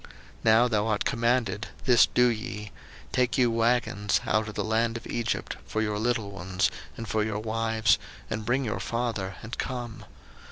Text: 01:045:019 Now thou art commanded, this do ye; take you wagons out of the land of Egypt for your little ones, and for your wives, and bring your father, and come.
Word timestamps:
01:045:019 0.03 0.09
Now 0.45 0.67
thou 0.67 0.87
art 0.87 1.05
commanded, 1.05 1.67
this 1.85 2.07
do 2.07 2.25
ye; 2.25 2.71
take 3.11 3.37
you 3.37 3.51
wagons 3.51 4.19
out 4.25 4.47
of 4.49 4.55
the 4.55 4.63
land 4.63 4.97
of 4.97 5.05
Egypt 5.05 5.57
for 5.67 5.79
your 5.79 5.99
little 5.99 6.31
ones, 6.31 6.71
and 6.97 7.07
for 7.07 7.23
your 7.23 7.37
wives, 7.37 7.99
and 8.27 8.43
bring 8.43 8.65
your 8.65 8.79
father, 8.79 9.35
and 9.43 9.59
come. 9.59 10.05